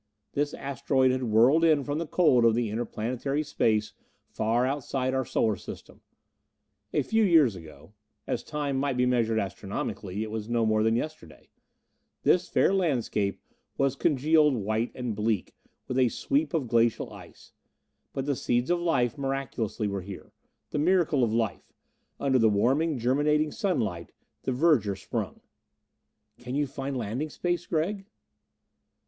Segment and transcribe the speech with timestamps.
[0.33, 3.93] This asteroid had whirled in from the cold of the interplanetary space
[4.31, 6.01] far outside our Solar System.
[6.91, 7.93] A few years ago
[8.25, 11.49] as time might be measured astronomically, it was no more than yesterday
[12.23, 13.39] this fair landscape
[13.77, 15.53] was congealed white and bleak,
[15.87, 17.53] with a sweep of glacial ice.
[18.11, 20.31] But the seeds of life miraculously were here.
[20.71, 21.71] The miracle of life!
[22.19, 24.13] Under the warming, germinating sunlight,
[24.45, 25.41] the verdure sprung.
[26.39, 28.07] "Can you find landing space, Gregg?"